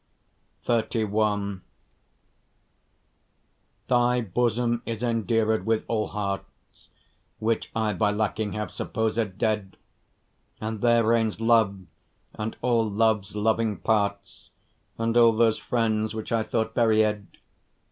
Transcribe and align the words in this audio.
XXXI 0.65 1.61
Thy 3.87 4.21
bosom 4.21 4.81
is 4.83 5.03
endeared 5.03 5.63
with 5.67 5.85
all 5.87 6.07
hearts, 6.07 6.89
Which 7.37 7.69
I 7.75 7.93
by 7.93 8.09
lacking 8.09 8.53
have 8.53 8.71
supposed 8.71 9.37
dead; 9.37 9.77
And 10.59 10.81
there 10.81 11.03
reigns 11.03 11.39
Love, 11.39 11.81
and 12.33 12.57
all 12.63 12.89
Love's 12.89 13.35
loving 13.35 13.77
parts, 13.77 14.49
And 14.97 15.15
all 15.15 15.33
those 15.33 15.59
friends 15.59 16.15
which 16.15 16.31
I 16.31 16.41
thought 16.41 16.73
buried. 16.73 17.27